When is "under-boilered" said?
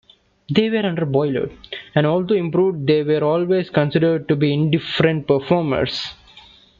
0.83-1.51